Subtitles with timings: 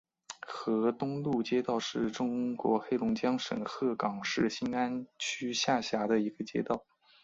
[0.47, 6.83] 河东路街道是中国黑龙江省鹤岗市兴安区下辖的一个街道。